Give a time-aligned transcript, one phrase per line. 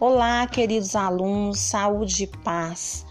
[0.00, 3.04] Olá, queridos alunos, saúde e paz.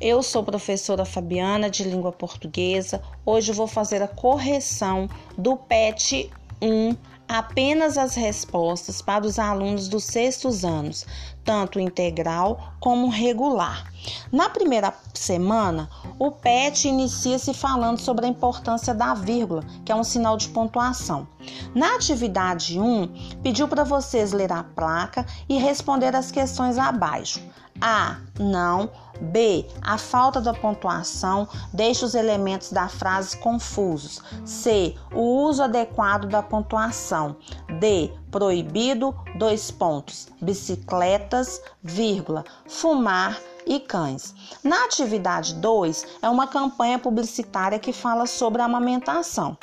[0.00, 3.00] Eu sou professora Fabiana de língua portuguesa.
[3.24, 5.08] Hoje vou fazer a correção
[5.38, 6.28] do PET
[6.60, 6.96] 1
[7.32, 11.06] apenas as respostas para os alunos dos sextos anos,
[11.42, 13.90] tanto integral como regular.
[14.30, 20.04] Na primeira semana, o PET inicia-se falando sobre a importância da vírgula, que é um
[20.04, 21.26] sinal de pontuação.
[21.74, 27.40] Na atividade 1, pediu para vocês ler a placa e responder as questões abaixo.
[27.82, 28.16] A.
[28.38, 28.88] Não.
[29.20, 29.66] B.
[29.82, 34.22] A falta da pontuação deixa os elementos da frase confusos.
[34.44, 34.94] C.
[35.12, 37.36] O uso adequado da pontuação.
[37.80, 38.12] D.
[38.30, 40.28] Proibido, dois pontos.
[40.40, 42.44] Bicicletas, vírgula.
[42.68, 44.34] Fumar, e cães.
[44.62, 49.56] Na atividade 2, é uma campanha publicitária que fala sobre a amamentação.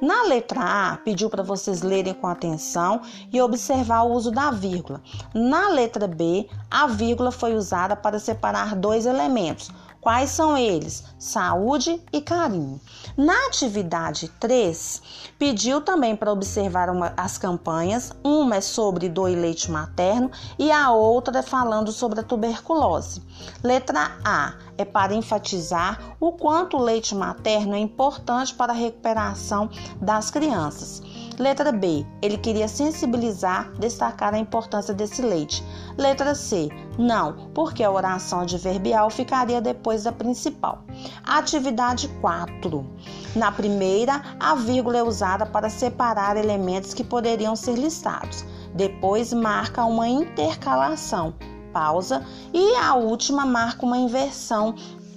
[0.00, 3.00] Na letra A, pediu para vocês lerem com atenção
[3.32, 5.00] e observar o uso da vírgula.
[5.34, 9.70] Na letra B, a vírgula foi usada para separar dois elementos
[10.06, 11.02] Quais são eles?
[11.18, 12.80] Saúde e carinho.
[13.16, 15.02] Na atividade 3,
[15.36, 18.12] pediu também para observar uma, as campanhas.
[18.22, 23.20] Uma é sobre dor e leite materno e a outra é falando sobre a tuberculose.
[23.64, 29.68] Letra A é para enfatizar o quanto o leite materno é importante para a recuperação
[30.00, 31.02] das crianças.
[31.38, 35.62] Letra B, ele queria sensibilizar, destacar a importância desse leite.
[35.98, 40.82] Letra C, não, porque a oração adverbial ficaria depois da principal.
[41.22, 42.86] Atividade 4.
[43.34, 48.42] Na primeira, a vírgula é usada para separar elementos que poderiam ser listados.
[48.74, 51.34] Depois marca uma intercalação,
[51.70, 54.74] pausa, e a última marca uma inversão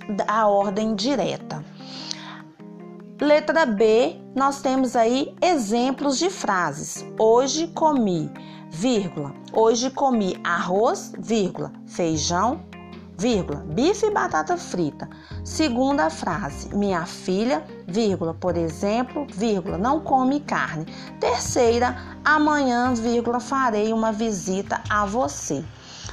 [0.10, 1.64] da ordem direta.
[3.22, 7.06] Letra B, nós temos aí exemplos de frases.
[7.20, 8.32] Hoje comi,
[8.72, 9.34] vírgula.
[9.52, 12.64] Hoje comi arroz, vírgula, feijão,
[13.18, 15.10] vírgula, bife e batata frita.
[15.44, 20.86] Segunda frase, minha filha, vírgula, por exemplo, vírgula, não come carne.
[21.20, 25.62] Terceira, amanhã, vírgula, farei uma visita a você.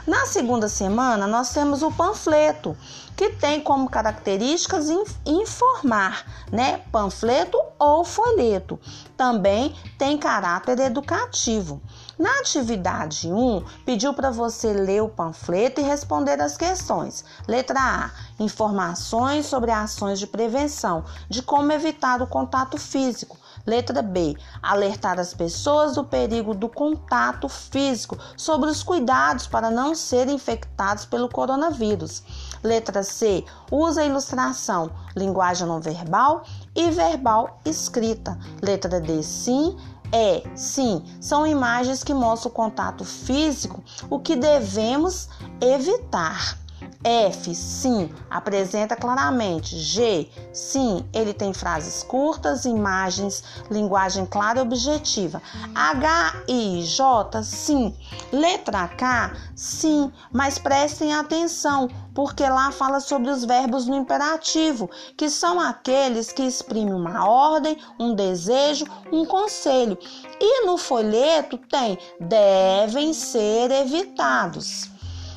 [0.07, 2.77] Na segunda semana, nós temos o panfleto,
[3.17, 4.87] que tem como características
[5.27, 6.81] informar, né?
[6.93, 8.79] Panfleto ou folheto.
[9.17, 11.83] Também tem caráter educativo.
[12.17, 17.25] Na atividade 1, pediu para você ler o panfleto e responder as questões.
[17.49, 23.37] Letra A: informações sobre ações de prevenção, de como evitar o contato físico.
[23.67, 24.37] Letra B.
[24.63, 31.05] Alertar as pessoas do perigo do contato físico, sobre os cuidados para não serem infectados
[31.05, 32.23] pelo coronavírus.
[32.63, 33.45] Letra C.
[33.71, 36.45] Usa ilustração, linguagem não verbal
[36.75, 38.39] e verbal escrita.
[38.63, 39.23] Letra D.
[39.23, 39.77] Sim.
[40.13, 45.29] É, sim, são imagens que mostram o contato físico, o que devemos
[45.61, 46.57] evitar.
[47.07, 49.79] F, sim, apresenta claramente.
[49.79, 55.41] G, sim, ele tem frases curtas, imagens, linguagem clara e objetiva.
[55.73, 57.95] H e J, sim.
[58.33, 65.31] Letra K, sim, mas prestem atenção, porque lá fala sobre os verbos no imperativo, que
[65.31, 69.97] são aqueles que exprimem uma ordem, um desejo, um conselho.
[70.41, 74.96] E no folheto tem devem ser evitados.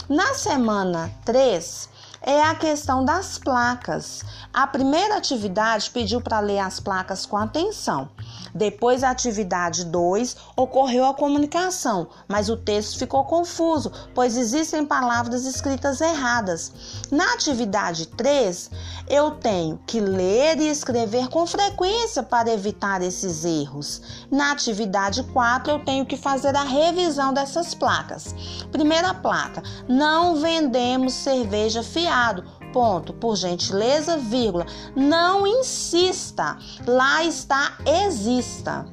[0.09, 1.87] Na semana 3,
[2.23, 4.25] é a questão das placas.
[4.51, 8.09] A primeira atividade pediu para ler as placas com atenção.
[8.53, 15.45] Depois, a atividade 2 ocorreu a comunicação, mas o texto ficou confuso, pois existem palavras
[15.45, 16.71] escritas erradas.
[17.11, 18.71] Na atividade 3,
[19.07, 24.01] eu tenho que ler e escrever com frequência para evitar esses erros.
[24.31, 28.35] Na atividade 4, eu tenho que fazer a revisão dessas placas.
[28.71, 34.65] Primeira placa: não vendemos cerveja fiado ponto, por gentileza, vírgula.
[34.95, 36.57] Não insista.
[36.85, 38.85] Lá está exista.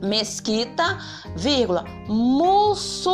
[0.00, 0.98] Mesquita,
[1.34, 3.08] vírgula, muçulmana.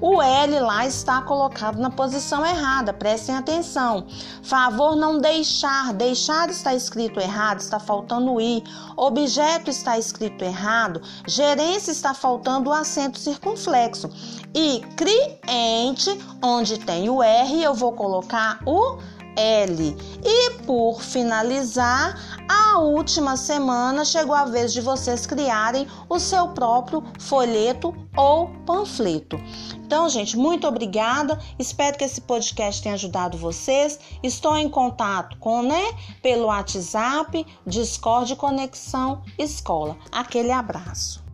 [0.00, 4.06] O L lá está colocado na posição errada, prestem atenção.
[4.42, 8.62] Favor não deixar, deixar está escrito errado, está faltando o I.
[8.96, 14.10] Objeto está escrito errado, gerência está faltando o acento circunflexo.
[14.54, 18.98] E cliente, onde tem o R, eu vou colocar o
[19.36, 19.96] L.
[20.24, 27.04] E por finalizar, a última semana chegou a vez de vocês criarem o seu próprio
[27.18, 29.38] folheto ou panfleto.
[29.74, 31.38] Então, gente, muito obrigada.
[31.58, 33.98] Espero que esse podcast tenha ajudado vocês.
[34.22, 35.92] Estou em contato com, né,
[36.22, 39.96] pelo WhatsApp, Discord Conexão Escola.
[40.10, 41.27] Aquele abraço.